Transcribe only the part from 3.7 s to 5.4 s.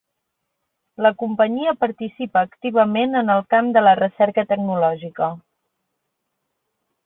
de la recerca tecnològica.